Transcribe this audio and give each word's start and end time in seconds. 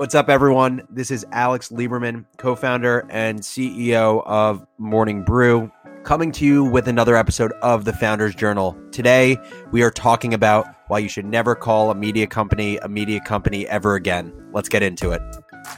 What's 0.00 0.14
up, 0.14 0.30
everyone? 0.30 0.80
This 0.88 1.10
is 1.10 1.26
Alex 1.30 1.68
Lieberman, 1.68 2.24
co 2.38 2.54
founder 2.54 3.06
and 3.10 3.40
CEO 3.40 4.22
of 4.24 4.66
Morning 4.78 5.22
Brew, 5.22 5.70
coming 6.04 6.32
to 6.32 6.46
you 6.46 6.64
with 6.64 6.88
another 6.88 7.16
episode 7.16 7.52
of 7.60 7.84
the 7.84 7.92
Founders 7.92 8.34
Journal. 8.34 8.74
Today, 8.92 9.36
we 9.72 9.82
are 9.82 9.90
talking 9.90 10.32
about 10.32 10.66
why 10.88 11.00
you 11.00 11.08
should 11.10 11.26
never 11.26 11.54
call 11.54 11.90
a 11.90 11.94
media 11.94 12.26
company 12.26 12.78
a 12.78 12.88
media 12.88 13.20
company 13.20 13.68
ever 13.68 13.94
again. 13.94 14.32
Let's 14.54 14.70
get 14.70 14.82
into 14.82 15.10
it. 15.10 15.20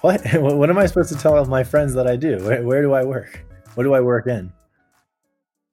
What? 0.02 0.24
What 0.40 0.70
am 0.70 0.78
I 0.78 0.86
supposed 0.86 1.12
to 1.12 1.18
tell 1.18 1.44
my 1.46 1.64
friends 1.64 1.92
that 1.94 2.06
I 2.06 2.14
do? 2.14 2.38
Where, 2.44 2.62
where 2.62 2.80
do 2.80 2.92
I 2.92 3.02
work? 3.02 3.44
What 3.74 3.82
do 3.82 3.92
I 3.92 4.00
work 4.02 4.28
in? 4.28 4.52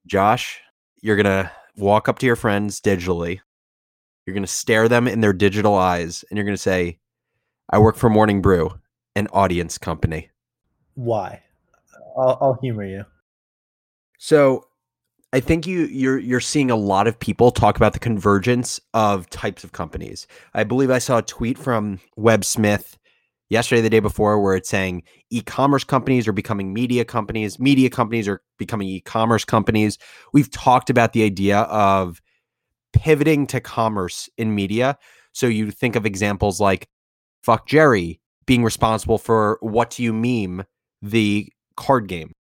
Josh, 0.08 0.60
you're 1.04 1.18
going 1.18 1.26
to 1.26 1.52
walk 1.78 2.10
up 2.10 2.18
to 2.18 2.26
your 2.26 2.36
friends 2.36 2.82
digitally. 2.82 3.42
You're 4.26 4.34
going 4.34 4.42
to 4.42 4.48
stare 4.48 4.88
them 4.88 5.08
in 5.08 5.22
their 5.22 5.34
digital 5.34 5.76
eyes 5.76 6.26
and 6.28 6.38
you're 6.38 6.46
going 6.46 6.58
to 6.58 6.60
say, 6.60 6.98
I 7.70 7.78
work 7.78 7.96
for 7.96 8.10
Morning 8.10 8.42
Brew, 8.42 8.80
an 9.16 9.28
audience 9.28 9.78
company. 9.78 10.30
Why? 10.96 11.44
I'll, 12.18 12.38
I'll 12.42 12.58
humor 12.62 12.86
you. 12.86 13.06
So, 14.18 14.66
I 15.32 15.40
think 15.40 15.68
you 15.68 15.82
you're 15.82 16.18
you're 16.18 16.40
seeing 16.40 16.72
a 16.72 16.76
lot 16.76 17.06
of 17.06 17.20
people 17.20 17.52
talk 17.52 17.78
about 17.78 17.94
the 17.94 18.00
convergence 18.00 18.82
of 18.96 19.30
types 19.30 19.64
of 19.64 19.72
companies. 19.72 20.26
I 20.56 20.64
believe 20.64 20.90
I 20.90 20.98
saw 20.98 21.20
a 21.20 21.22
tweet 21.22 21.58
from 21.58 22.00
Webb 22.16 22.44
Smith 22.44 22.98
yesterday, 23.50 23.82
the 23.82 23.92
day 23.92 24.00
before, 24.00 24.42
where 24.42 24.56
it's 24.56 24.70
saying 24.70 25.04
e-commerce 25.30 25.84
companies 25.84 26.28
are 26.28 26.34
becoming 26.34 26.74
media 26.74 27.06
companies, 27.06 27.60
media 27.60 27.92
companies 27.92 28.28
are 28.28 28.42
becoming 28.58 28.88
e-commerce 28.88 29.46
companies. 29.46 30.00
We've 30.34 30.50
talked 30.50 30.90
about 30.90 31.14
the 31.14 31.24
idea 31.24 31.60
of 31.60 32.22
pivoting 32.94 33.46
to 33.48 33.60
commerce 33.60 34.30
in 34.38 34.56
media. 34.56 34.98
So 35.32 35.46
you 35.46 35.70
think 35.70 35.96
of 35.96 36.08
examples 36.08 36.60
like 36.60 36.90
Fuck 37.44 37.68
Jerry 37.68 38.20
being 38.46 38.64
responsible 38.64 39.18
for 39.18 39.58
What 39.62 39.92
Do 39.92 40.04
You 40.04 40.14
Meme, 40.14 40.66
the 41.02 41.52
card 41.76 42.08
game. 42.08 42.34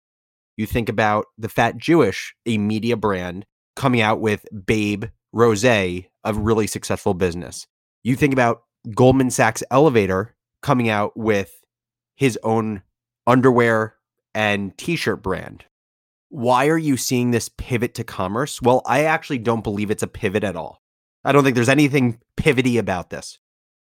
You 0.58 0.66
think 0.66 0.90
about 0.90 1.26
the 1.38 1.50
Fat 1.50 1.78
Jewish, 1.78 2.36
a 2.46 2.58
media 2.58 2.98
brand, 2.98 3.46
coming 3.76 4.02
out 4.02 4.20
with 4.20 4.46
Babe 4.66 5.06
Rose, 5.32 5.64
a 5.64 6.10
really 6.26 6.68
successful 6.68 7.14
business. 7.14 7.66
You 8.04 8.16
think 8.16 8.34
about 8.34 8.64
Goldman 8.94 9.30
Sachs 9.30 9.64
Elevator 9.72 10.36
coming 10.62 10.90
out 10.90 11.16
with 11.16 11.64
his 12.16 12.38
own 12.44 12.82
underwear 13.26 13.96
and 14.34 14.78
t 14.78 14.96
shirt 14.96 15.24
brand. 15.24 15.66
Why 16.30 16.68
are 16.68 16.78
you 16.78 16.98
seeing 16.98 17.32
this 17.32 17.50
pivot 17.50 17.94
to 17.96 18.04
commerce? 18.04 18.62
Well, 18.62 18.82
I 18.86 19.06
actually 19.06 19.40
don't 19.40 19.64
believe 19.64 19.90
it's 19.90 20.04
a 20.04 20.08
pivot 20.08 20.44
at 20.44 20.56
all. 20.56 20.82
I 21.24 21.32
don't 21.32 21.44
think 21.44 21.56
there's 21.56 21.70
anything 21.70 22.20
pivoty 22.38 22.78
about 22.78 23.10
this. 23.10 23.40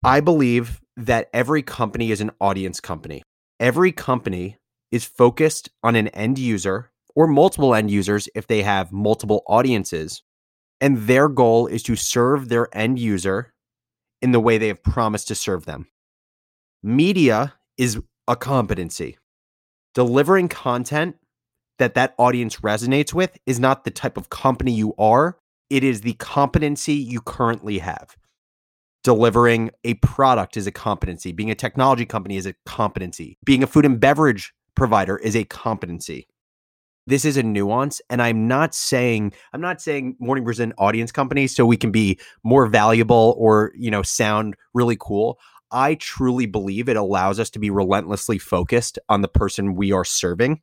I 0.04 0.20
believe 0.20 0.80
that 0.96 1.28
every 1.32 1.62
company 1.62 2.10
is 2.12 2.20
an 2.20 2.30
audience 2.40 2.80
company. 2.80 3.22
Every 3.58 3.90
company 3.90 4.56
is 4.92 5.04
focused 5.04 5.70
on 5.82 5.96
an 5.96 6.08
end 6.08 6.38
user 6.38 6.90
or 7.16 7.26
multiple 7.26 7.74
end 7.74 7.90
users 7.90 8.28
if 8.34 8.46
they 8.46 8.62
have 8.62 8.92
multiple 8.92 9.42
audiences. 9.48 10.22
And 10.80 10.98
their 11.08 11.28
goal 11.28 11.66
is 11.66 11.82
to 11.84 11.96
serve 11.96 12.48
their 12.48 12.68
end 12.72 13.00
user 13.00 13.52
in 14.22 14.30
the 14.30 14.40
way 14.40 14.56
they 14.56 14.68
have 14.68 14.82
promised 14.82 15.26
to 15.28 15.34
serve 15.34 15.64
them. 15.64 15.88
Media 16.82 17.54
is 17.76 18.00
a 18.28 18.36
competency. 18.36 19.18
Delivering 19.94 20.48
content 20.48 21.16
that 21.78 21.94
that 21.94 22.14
audience 22.18 22.56
resonates 22.58 23.12
with 23.12 23.36
is 23.46 23.58
not 23.58 23.82
the 23.82 23.90
type 23.90 24.16
of 24.16 24.30
company 24.30 24.72
you 24.72 24.94
are, 24.96 25.38
it 25.70 25.82
is 25.82 26.02
the 26.02 26.14
competency 26.14 26.94
you 26.94 27.20
currently 27.20 27.78
have 27.78 28.16
delivering 29.08 29.70
a 29.84 29.94
product 29.94 30.58
is 30.58 30.66
a 30.66 30.70
competency. 30.70 31.32
Being 31.32 31.50
a 31.50 31.54
technology 31.54 32.04
company 32.04 32.36
is 32.36 32.44
a 32.44 32.52
competency. 32.66 33.38
Being 33.42 33.62
a 33.62 33.66
food 33.66 33.86
and 33.86 33.98
beverage 33.98 34.52
provider 34.74 35.16
is 35.16 35.34
a 35.34 35.44
competency. 35.44 36.28
This 37.06 37.24
is 37.24 37.38
a 37.38 37.42
nuance, 37.42 38.02
and 38.10 38.20
I'm 38.20 38.46
not 38.46 38.74
saying 38.74 39.32
I'm 39.54 39.62
not 39.62 39.80
saying 39.80 40.16
Morning 40.20 40.44
Brew's 40.44 40.60
an 40.60 40.74
audience 40.76 41.10
company 41.10 41.46
so 41.46 41.64
we 41.64 41.78
can 41.78 41.90
be 41.90 42.20
more 42.44 42.66
valuable 42.66 43.34
or 43.38 43.72
you 43.74 43.90
know 43.90 44.02
sound 44.02 44.56
really 44.74 44.98
cool. 45.00 45.38
I 45.72 45.94
truly 45.94 46.44
believe 46.44 46.86
it 46.90 46.98
allows 46.98 47.40
us 47.40 47.48
to 47.52 47.58
be 47.58 47.70
relentlessly 47.70 48.36
focused 48.36 48.98
on 49.08 49.22
the 49.22 49.28
person 49.28 49.74
we 49.74 49.90
are 49.90 50.04
serving. 50.04 50.60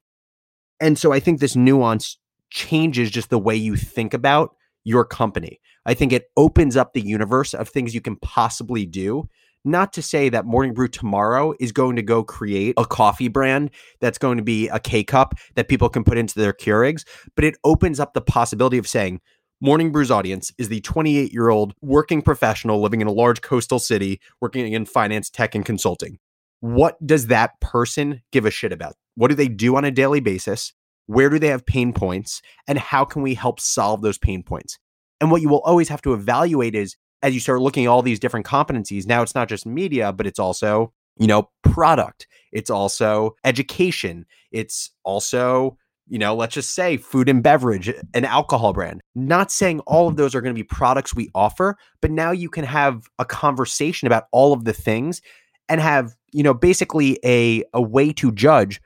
And 0.79 0.99
so 0.99 1.11
I 1.11 1.19
think 1.19 1.39
this 1.39 1.55
nuance 1.55 2.19
changes 2.51 3.09
just 3.09 3.31
the 3.31 3.39
way 3.39 3.55
you 3.55 3.75
think 3.75 4.13
about 4.13 4.55
your 4.85 5.03
company. 5.03 5.59
I 5.85 5.93
think 5.93 6.13
it 6.13 6.29
opens 6.37 6.77
up 6.77 6.93
the 6.93 7.01
universe 7.01 7.53
of 7.53 7.67
things 7.67 7.93
you 7.93 8.01
can 8.01 8.15
possibly 8.15 8.85
do. 8.85 9.27
Not 9.67 9.91
to 9.93 10.01
say 10.03 10.29
that 10.29 10.45
Morning 10.45 10.75
Brew 10.75 10.87
tomorrow 10.87 11.55
is 11.59 11.71
going 11.71 11.95
to 11.95 12.03
go 12.03 12.23
create 12.23 12.75
a 12.77 12.85
coffee 12.85 13.27
brand 13.27 13.71
that's 13.99 14.19
going 14.19 14.37
to 14.37 14.43
be 14.43 14.67
a 14.69 14.79
K 14.79 15.03
cup 15.03 15.33
that 15.55 15.67
people 15.67 15.89
can 15.89 16.03
put 16.03 16.19
into 16.19 16.39
their 16.39 16.53
Keurigs, 16.53 17.03
but 17.35 17.43
it 17.43 17.57
opens 17.63 17.99
up 17.99 18.13
the 18.13 18.21
possibility 18.21 18.77
of 18.77 18.87
saying, 18.87 19.21
Morning 19.61 19.91
Brew's 19.91 20.11
audience 20.11 20.51
is 20.59 20.69
the 20.69 20.81
28 20.81 21.33
year 21.33 21.49
old 21.49 21.73
working 21.81 22.21
professional 22.21 22.79
living 22.79 23.01
in 23.01 23.07
a 23.07 23.11
large 23.11 23.41
coastal 23.41 23.79
city, 23.79 24.21
working 24.39 24.71
in 24.71 24.85
finance, 24.85 25.31
tech, 25.31 25.55
and 25.55 25.65
consulting. 25.65 26.19
What 26.59 26.95
does 27.05 27.27
that 27.27 27.59
person 27.61 28.21
give 28.31 28.45
a 28.45 28.51
shit 28.51 28.71
about? 28.71 28.95
What 29.15 29.29
do 29.29 29.35
they 29.35 29.47
do 29.47 29.75
on 29.77 29.85
a 29.85 29.91
daily 29.91 30.19
basis? 30.19 30.73
Where 31.07 31.29
do 31.29 31.39
they 31.39 31.47
have 31.47 31.65
pain 31.65 31.93
points? 31.93 32.41
And 32.67 32.77
how 32.77 33.05
can 33.05 33.21
we 33.21 33.33
help 33.33 33.59
solve 33.59 34.01
those 34.01 34.17
pain 34.17 34.43
points? 34.43 34.77
And 35.21 35.31
what 35.31 35.41
you 35.41 35.49
will 35.49 35.61
always 35.61 35.89
have 35.89 36.01
to 36.03 36.13
evaluate 36.13 36.75
is 36.75 36.95
as 37.21 37.33
you 37.33 37.39
start 37.39 37.61
looking 37.61 37.85
at 37.85 37.89
all 37.89 38.01
these 38.01 38.19
different 38.19 38.45
competencies, 38.45 39.07
now 39.07 39.21
it's 39.21 39.35
not 39.35 39.49
just 39.49 39.65
media, 39.65 40.11
but 40.11 40.27
it's 40.27 40.39
also, 40.39 40.93
you 41.17 41.27
know, 41.27 41.49
product. 41.63 42.27
It's 42.51 42.69
also 42.69 43.35
education. 43.43 44.25
It's 44.51 44.91
also, 45.03 45.77
you 46.07 46.19
know, 46.19 46.35
let's 46.35 46.53
just 46.53 46.75
say 46.75 46.97
food 46.97 47.29
and 47.29 47.41
beverage, 47.41 47.91
an 48.13 48.25
alcohol 48.25 48.73
brand. 48.73 49.01
Not 49.15 49.51
saying 49.51 49.79
all 49.81 50.07
of 50.07 50.17
those 50.17 50.35
are 50.35 50.41
going 50.41 50.53
to 50.53 50.59
be 50.59 50.63
products 50.63 51.15
we 51.15 51.29
offer, 51.33 51.77
but 52.01 52.11
now 52.11 52.31
you 52.31 52.49
can 52.49 52.65
have 52.65 53.07
a 53.17 53.25
conversation 53.25 54.05
about 54.05 54.25
all 54.31 54.53
of 54.53 54.65
the 54.65 54.73
things 54.73 55.21
and 55.67 55.81
have, 55.81 56.15
you 56.31 56.43
know, 56.43 56.53
basically 56.53 57.17
a, 57.25 57.63
a 57.73 57.81
way 57.81 58.13
to 58.13 58.31
judge 58.31 58.79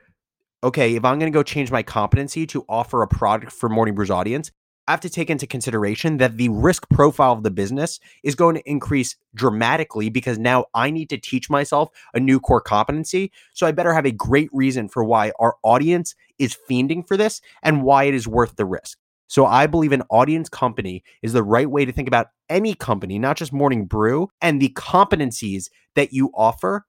okay, 0.63 0.95
if 0.95 1.05
I'm 1.05 1.19
going 1.19 1.31
to 1.31 1.37
go 1.37 1.43
change 1.43 1.71
my 1.71 1.83
competency 1.83 2.45
to 2.47 2.65
offer 2.67 3.01
a 3.01 3.07
product 3.07 3.51
for 3.51 3.69
Morning 3.69 3.95
Brew's 3.95 4.11
audience, 4.11 4.51
I 4.87 4.91
have 4.91 5.01
to 5.01 5.09
take 5.09 5.29
into 5.29 5.45
consideration 5.45 6.17
that 6.17 6.37
the 6.37 6.49
risk 6.49 6.89
profile 6.89 7.33
of 7.33 7.43
the 7.43 7.51
business 7.51 7.99
is 8.23 8.33
going 8.33 8.55
to 8.55 8.69
increase 8.69 9.15
dramatically 9.35 10.09
because 10.09 10.39
now 10.39 10.65
I 10.73 10.89
need 10.89 11.09
to 11.11 11.17
teach 11.17 11.47
myself 11.47 11.89
a 12.15 12.19
new 12.19 12.39
core 12.39 12.59
competency. 12.59 13.31
So 13.53 13.67
I 13.67 13.71
better 13.71 13.93
have 13.93 14.05
a 14.05 14.11
great 14.11 14.49
reason 14.51 14.89
for 14.89 15.03
why 15.03 15.31
our 15.39 15.57
audience 15.63 16.15
is 16.39 16.57
fiending 16.69 17.07
for 17.07 17.17
this 17.17 17.39
and 17.61 17.83
why 17.83 18.05
it 18.05 18.15
is 18.15 18.27
worth 18.27 18.55
the 18.55 18.65
risk. 18.65 18.97
So 19.27 19.45
I 19.45 19.67
believe 19.67 19.91
an 19.91 20.01
audience 20.09 20.49
company 20.49 21.03
is 21.21 21.33
the 21.33 21.43
right 21.43 21.69
way 21.69 21.85
to 21.85 21.91
think 21.91 22.07
about 22.07 22.29
any 22.49 22.73
company, 22.73 23.19
not 23.19 23.37
just 23.37 23.53
Morning 23.53 23.85
Brew, 23.85 24.31
and 24.41 24.59
the 24.59 24.69
competencies 24.69 25.69
that 25.93 26.13
you 26.13 26.31
offer 26.33 26.87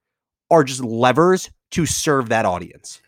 are 0.51 0.65
just 0.65 0.83
levers 0.83 1.51
to 1.73 1.85
serve 1.85 2.31
that 2.31 2.47
audience. 2.47 3.03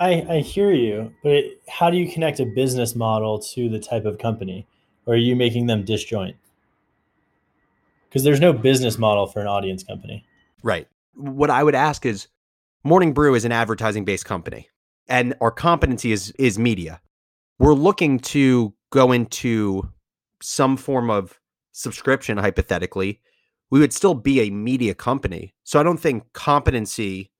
I, 0.00 0.24
I 0.28 0.40
hear 0.40 0.70
you, 0.70 1.12
but 1.22 1.44
how 1.68 1.90
do 1.90 1.96
you 1.96 2.10
connect 2.10 2.38
a 2.38 2.46
business 2.46 2.94
model 2.94 3.40
to 3.40 3.68
the 3.68 3.80
type 3.80 4.04
of 4.04 4.18
company? 4.18 4.66
Or 5.06 5.14
are 5.14 5.16
you 5.16 5.34
making 5.34 5.66
them 5.66 5.84
disjoint? 5.84 6.36
Because 8.08 8.22
there's 8.24 8.40
no 8.40 8.52
business 8.52 8.98
model 8.98 9.26
for 9.26 9.40
an 9.40 9.46
audience 9.46 9.82
company. 9.82 10.24
Right. 10.62 10.86
What 11.14 11.50
I 11.50 11.64
would 11.64 11.74
ask 11.74 12.06
is 12.06 12.28
Morning 12.84 13.12
Brew 13.12 13.34
is 13.34 13.44
an 13.44 13.52
advertising 13.52 14.04
based 14.04 14.24
company, 14.24 14.68
and 15.08 15.34
our 15.40 15.50
competency 15.50 16.12
is, 16.12 16.30
is 16.38 16.58
media. 16.58 17.00
We're 17.58 17.74
looking 17.74 18.20
to 18.20 18.74
go 18.90 19.10
into 19.10 19.90
some 20.40 20.76
form 20.76 21.10
of 21.10 21.40
subscription, 21.72 22.38
hypothetically. 22.38 23.20
We 23.70 23.80
would 23.80 23.92
still 23.92 24.14
be 24.14 24.40
a 24.40 24.50
media 24.50 24.94
company. 24.94 25.54
So 25.64 25.80
I 25.80 25.82
don't 25.82 25.98
think 25.98 26.32
competency 26.32 27.30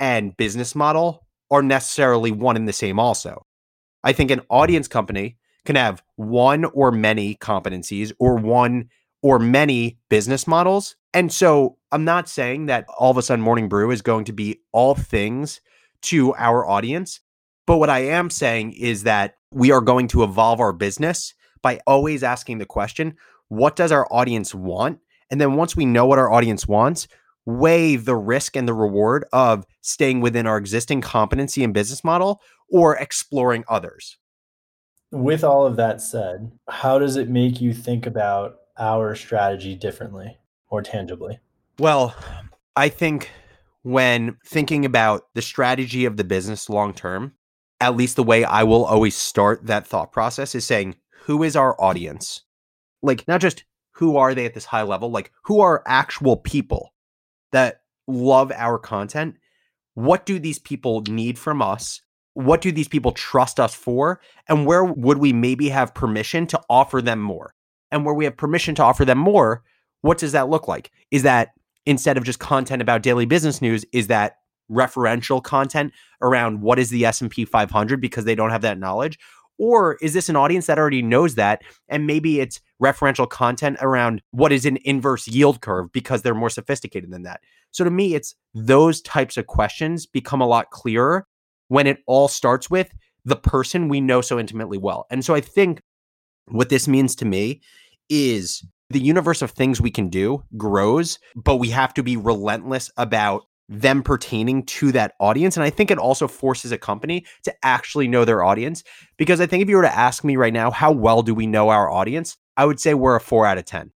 and 0.00 0.36
business 0.36 0.74
model 0.74 1.26
are 1.52 1.62
necessarily 1.62 2.32
one 2.32 2.56
and 2.56 2.66
the 2.66 2.72
same 2.72 2.98
also. 2.98 3.46
I 4.02 4.12
think 4.12 4.30
an 4.30 4.40
audience 4.50 4.88
company 4.88 5.36
can 5.64 5.76
have 5.76 6.02
one 6.16 6.64
or 6.64 6.90
many 6.90 7.36
competencies 7.36 8.12
or 8.18 8.36
one 8.36 8.88
or 9.22 9.38
many 9.38 9.98
business 10.08 10.46
models. 10.46 10.96
And 11.14 11.32
so 11.32 11.76
I'm 11.92 12.04
not 12.04 12.28
saying 12.28 12.66
that 12.66 12.86
all 12.98 13.10
of 13.10 13.18
a 13.18 13.22
sudden 13.22 13.44
Morning 13.44 13.68
Brew 13.68 13.90
is 13.90 14.02
going 14.02 14.24
to 14.24 14.32
be 14.32 14.60
all 14.72 14.94
things 14.94 15.60
to 16.02 16.34
our 16.34 16.66
audience. 16.66 17.20
But 17.66 17.76
what 17.76 17.90
I 17.90 18.00
am 18.00 18.30
saying 18.30 18.72
is 18.72 19.04
that 19.04 19.36
we 19.52 19.70
are 19.70 19.80
going 19.80 20.08
to 20.08 20.24
evolve 20.24 20.58
our 20.58 20.72
business 20.72 21.34
by 21.60 21.78
always 21.86 22.24
asking 22.24 22.58
the 22.58 22.66
question 22.66 23.14
what 23.48 23.76
does 23.76 23.92
our 23.92 24.08
audience 24.10 24.54
want? 24.54 24.98
And 25.30 25.38
then 25.38 25.54
once 25.54 25.76
we 25.76 25.84
know 25.84 26.06
what 26.06 26.18
our 26.18 26.32
audience 26.32 26.66
wants, 26.66 27.06
weigh 27.44 27.96
the 27.96 28.16
risk 28.16 28.56
and 28.56 28.66
the 28.66 28.74
reward 28.74 29.26
of 29.32 29.66
staying 29.82 30.20
within 30.20 30.46
our 30.46 30.56
existing 30.56 31.02
competency 31.02 31.62
and 31.62 31.74
business 31.74 32.02
model 32.02 32.40
or 32.70 32.96
exploring 32.96 33.64
others. 33.68 34.16
With 35.10 35.44
all 35.44 35.66
of 35.66 35.76
that 35.76 36.00
said, 36.00 36.50
how 36.68 36.98
does 36.98 37.16
it 37.16 37.28
make 37.28 37.60
you 37.60 37.74
think 37.74 38.06
about 38.06 38.56
our 38.78 39.14
strategy 39.14 39.74
differently 39.74 40.38
or 40.70 40.80
tangibly? 40.80 41.38
Well, 41.78 42.16
I 42.74 42.88
think 42.88 43.30
when 43.82 44.38
thinking 44.46 44.84
about 44.86 45.26
the 45.34 45.42
strategy 45.42 46.06
of 46.06 46.16
the 46.16 46.24
business 46.24 46.70
long 46.70 46.94
term, 46.94 47.34
at 47.80 47.96
least 47.96 48.16
the 48.16 48.22
way 48.22 48.44
I 48.44 48.62
will 48.62 48.84
always 48.84 49.16
start 49.16 49.66
that 49.66 49.86
thought 49.86 50.12
process 50.12 50.54
is 50.54 50.64
saying, 50.64 50.96
who 51.24 51.42
is 51.42 51.56
our 51.56 51.78
audience? 51.80 52.42
Like, 53.02 53.26
not 53.26 53.40
just 53.40 53.64
who 53.90 54.16
are 54.16 54.34
they 54.34 54.46
at 54.46 54.54
this 54.54 54.64
high 54.64 54.82
level, 54.82 55.10
like, 55.10 55.32
who 55.42 55.60
are 55.60 55.82
actual 55.86 56.36
people 56.36 56.94
that 57.50 57.82
love 58.06 58.52
our 58.54 58.78
content? 58.78 59.36
What 59.94 60.26
do 60.26 60.38
these 60.38 60.58
people 60.58 61.02
need 61.02 61.38
from 61.38 61.60
us? 61.60 62.00
What 62.34 62.60
do 62.60 62.72
these 62.72 62.88
people 62.88 63.12
trust 63.12 63.60
us 63.60 63.74
for? 63.74 64.20
And 64.48 64.66
where 64.66 64.84
would 64.84 65.18
we 65.18 65.32
maybe 65.32 65.68
have 65.68 65.94
permission 65.94 66.46
to 66.48 66.60
offer 66.70 67.02
them 67.02 67.20
more? 67.20 67.54
And 67.90 68.04
where 68.04 68.14
we 68.14 68.24
have 68.24 68.36
permission 68.36 68.74
to 68.76 68.82
offer 68.82 69.04
them 69.04 69.18
more, 69.18 69.62
what 70.00 70.18
does 70.18 70.32
that 70.32 70.48
look 70.48 70.66
like? 70.66 70.90
Is 71.10 71.22
that 71.24 71.50
instead 71.84 72.16
of 72.16 72.24
just 72.24 72.38
content 72.38 72.80
about 72.80 73.02
daily 73.02 73.26
business 73.26 73.60
news, 73.60 73.84
is 73.92 74.06
that 74.06 74.36
referential 74.70 75.42
content 75.42 75.92
around 76.22 76.62
what 76.62 76.78
is 76.78 76.90
the 76.90 77.04
S&P 77.04 77.44
500 77.44 78.00
because 78.00 78.24
they 78.24 78.34
don't 78.34 78.50
have 78.50 78.62
that 78.62 78.78
knowledge? 78.78 79.18
Or 79.58 79.96
is 80.00 80.14
this 80.14 80.28
an 80.28 80.36
audience 80.36 80.66
that 80.66 80.78
already 80.78 81.02
knows 81.02 81.34
that 81.34 81.62
and 81.88 82.06
maybe 82.06 82.40
it's 82.40 82.60
referential 82.82 83.28
content 83.28 83.76
around 83.80 84.22
what 84.30 84.52
is 84.52 84.64
an 84.64 84.78
inverse 84.84 85.28
yield 85.28 85.60
curve 85.60 85.92
because 85.92 86.22
they're 86.22 86.34
more 86.34 86.50
sophisticated 86.50 87.10
than 87.10 87.22
that? 87.24 87.40
So 87.72 87.84
to 87.84 87.90
me, 87.90 88.14
it's 88.14 88.34
those 88.54 89.00
types 89.00 89.36
of 89.36 89.46
questions 89.46 90.06
become 90.06 90.40
a 90.40 90.46
lot 90.46 90.70
clearer 90.70 91.26
when 91.68 91.86
it 91.86 91.98
all 92.06 92.28
starts 92.28 92.70
with 92.70 92.90
the 93.24 93.36
person 93.36 93.88
we 93.88 94.00
know 94.00 94.20
so 94.20 94.38
intimately 94.38 94.78
well. 94.78 95.06
And 95.10 95.24
so 95.24 95.34
I 95.34 95.40
think 95.40 95.80
what 96.46 96.68
this 96.68 96.86
means 96.86 97.14
to 97.16 97.24
me 97.24 97.60
is 98.08 98.64
the 98.90 99.00
universe 99.00 99.42
of 99.42 99.50
things 99.50 99.80
we 99.80 99.90
can 99.90 100.08
do 100.08 100.44
grows, 100.56 101.18
but 101.34 101.56
we 101.56 101.70
have 101.70 101.94
to 101.94 102.02
be 102.02 102.16
relentless 102.16 102.90
about 102.96 103.44
them 103.68 104.02
pertaining 104.02 104.64
to 104.64 104.92
that 104.92 105.14
audience. 105.18 105.56
And 105.56 105.64
I 105.64 105.70
think 105.70 105.90
it 105.90 105.98
also 105.98 106.28
forces 106.28 106.72
a 106.72 106.78
company 106.78 107.24
to 107.44 107.54
actually 107.62 108.06
know 108.06 108.24
their 108.24 108.42
audience. 108.42 108.82
Because 109.16 109.40
I 109.40 109.46
think 109.46 109.62
if 109.62 109.68
you 109.68 109.76
were 109.76 109.82
to 109.82 109.96
ask 109.96 110.24
me 110.24 110.36
right 110.36 110.52
now, 110.52 110.70
how 110.70 110.92
well 110.92 111.22
do 111.22 111.34
we 111.34 111.46
know 111.46 111.70
our 111.70 111.90
audience? 111.90 112.36
I 112.56 112.66
would 112.66 112.80
say 112.80 112.92
we're 112.92 113.16
a 113.16 113.20
four 113.20 113.46
out 113.46 113.56
of 113.56 113.64
10. 113.64 113.92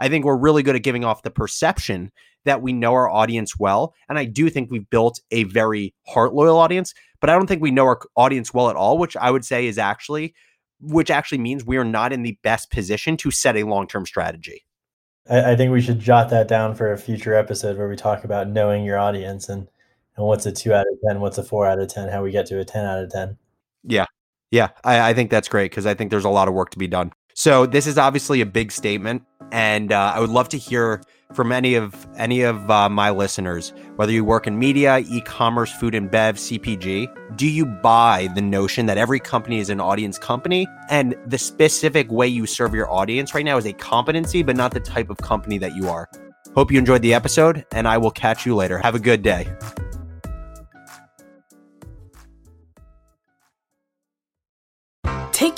I 0.00 0.08
think 0.08 0.24
we're 0.24 0.36
really 0.36 0.62
good 0.62 0.74
at 0.74 0.82
giving 0.82 1.04
off 1.04 1.22
the 1.22 1.30
perception 1.30 2.10
that 2.44 2.62
we 2.62 2.72
know 2.72 2.94
our 2.94 3.08
audience 3.08 3.58
well. 3.58 3.94
And 4.08 4.18
I 4.18 4.24
do 4.24 4.48
think 4.48 4.70
we've 4.70 4.88
built 4.88 5.20
a 5.30 5.44
very 5.44 5.94
heart 6.06 6.34
loyal 6.34 6.56
audience, 6.56 6.94
but 7.20 7.30
I 7.30 7.34
don't 7.34 7.46
think 7.46 7.62
we 7.62 7.70
know 7.70 7.84
our 7.84 8.00
audience 8.16 8.52
well 8.52 8.70
at 8.70 8.76
all, 8.76 8.98
which 8.98 9.16
I 9.16 9.30
would 9.30 9.44
say 9.44 9.66
is 9.66 9.78
actually, 9.78 10.34
which 10.80 11.10
actually 11.10 11.38
means 11.38 11.64
we 11.64 11.76
are 11.76 11.84
not 11.84 12.12
in 12.12 12.22
the 12.22 12.38
best 12.42 12.70
position 12.70 13.16
to 13.18 13.30
set 13.30 13.56
a 13.56 13.64
long 13.64 13.86
term 13.86 14.06
strategy. 14.06 14.64
I, 15.28 15.52
I, 15.52 15.56
think 15.56 15.70
we 15.70 15.82
should 15.82 16.00
jot 16.00 16.30
that 16.30 16.48
down 16.48 16.74
for 16.74 16.92
a 16.92 16.98
future 16.98 17.34
episode 17.34 17.76
where 17.76 17.88
we 17.88 17.96
talk 17.96 18.24
about 18.24 18.48
knowing 18.48 18.84
your 18.84 18.98
audience 18.98 19.48
and 19.48 19.68
and 20.16 20.26
what's 20.26 20.46
a 20.46 20.52
two 20.52 20.72
out 20.72 20.86
of 20.86 20.98
ten, 21.06 21.20
what's 21.20 21.38
a 21.38 21.44
four 21.44 21.66
out 21.66 21.78
of 21.78 21.88
ten, 21.88 22.08
how 22.08 22.22
we 22.22 22.30
get 22.30 22.46
to 22.46 22.58
a 22.58 22.64
ten 22.64 22.84
out 22.84 23.02
of 23.02 23.10
ten. 23.10 23.36
Yeah, 23.84 24.06
yeah, 24.50 24.68
I, 24.82 25.10
I 25.10 25.14
think 25.14 25.30
that's 25.30 25.48
great 25.48 25.70
because 25.70 25.86
I 25.86 25.94
think 25.94 26.10
there's 26.10 26.24
a 26.24 26.30
lot 26.30 26.48
of 26.48 26.54
work 26.54 26.70
to 26.70 26.78
be 26.78 26.88
done. 26.88 27.12
So 27.34 27.66
this 27.66 27.86
is 27.86 27.96
obviously 27.96 28.40
a 28.40 28.46
big 28.46 28.72
statement, 28.72 29.22
and 29.52 29.92
uh, 29.92 30.12
I 30.14 30.20
would 30.20 30.30
love 30.30 30.48
to 30.50 30.58
hear 30.58 31.02
from 31.32 31.52
any 31.52 31.74
of 31.74 32.06
any 32.16 32.42
of 32.42 32.70
uh, 32.70 32.88
my 32.88 33.10
listeners, 33.10 33.72
whether 33.96 34.12
you 34.12 34.24
work 34.24 34.46
in 34.46 34.58
media, 34.58 34.98
e-commerce, 34.98 35.72
food 35.72 35.94
and 35.94 36.10
bev, 36.10 36.36
CPG. 36.36 37.36
Do 37.36 37.48
you 37.48 37.66
buy 37.66 38.28
the 38.34 38.42
notion 38.42 38.86
that 38.86 38.98
every 38.98 39.20
company 39.20 39.58
is 39.58 39.70
an 39.70 39.80
audience 39.80 40.18
company, 40.18 40.66
and 40.88 41.14
the 41.26 41.38
specific 41.38 42.10
way 42.10 42.26
you 42.26 42.46
serve 42.46 42.74
your 42.74 42.90
audience 42.90 43.34
right 43.34 43.44
now 43.44 43.56
is 43.56 43.66
a 43.66 43.72
competency, 43.72 44.42
but 44.42 44.56
not 44.56 44.72
the 44.72 44.80
type 44.80 45.10
of 45.10 45.18
company 45.18 45.58
that 45.58 45.76
you 45.76 45.88
are? 45.88 46.08
Hope 46.54 46.72
you 46.72 46.78
enjoyed 46.78 47.02
the 47.02 47.14
episode, 47.14 47.64
and 47.72 47.86
I 47.86 47.98
will 47.98 48.10
catch 48.10 48.44
you 48.44 48.56
later. 48.56 48.78
Have 48.78 48.94
a 48.94 49.00
good 49.00 49.22
day. 49.22 49.46